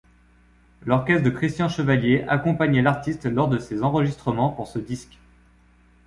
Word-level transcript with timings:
L'orchestre 0.83 1.23
de 1.23 1.29
Christian 1.29 1.69
Chevallier 1.69 2.23
accompagnait 2.27 2.81
l'artiste 2.81 3.27
lors 3.27 3.47
de 3.47 3.59
ses 3.59 3.83
enregistrements 3.83 4.49
pour 4.49 4.65
ce 4.65 4.79
disque. 4.79 5.19